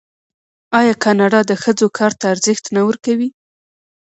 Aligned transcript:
آیا 0.79 0.93
کاناډا 1.03 1.41
د 1.49 1.53
ښځو 1.63 1.87
کار 1.97 2.11
ته 2.19 2.25
ارزښت 2.33 2.65
نه 2.75 2.81
ورکوي؟ 2.87 3.29